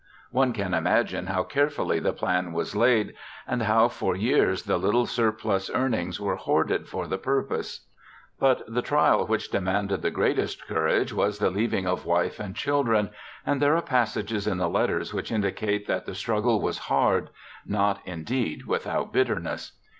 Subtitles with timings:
[0.31, 3.13] One can imagine how carefully the plan was laid,
[3.47, 7.87] and how for years the little surplus earnings were hoarded for the purpose.
[8.39, 13.11] But the trial which demanded the greatest courage was the leaving of wife and children,
[13.45, 17.29] and there are passages in the letters which indicate that the struggle was hard,
[17.63, 19.73] not indeed without bitterness.